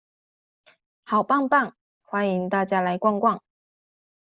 [1.03, 1.75] 好棒棒，
[2.09, 3.43] 歡迎大家來逛逛